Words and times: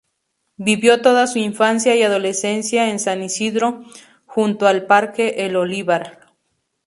Vivió 0.57 1.03
toda 1.03 1.27
su 1.27 1.37
infancia 1.37 1.95
y 1.95 2.01
adolescencia 2.01 2.89
en 2.89 2.97
San 2.97 3.21
Isidro, 3.21 3.83
junto 4.25 4.65
al 4.67 4.87
parque 4.87 5.35
El 5.45 5.55
Olivar. 5.55 6.21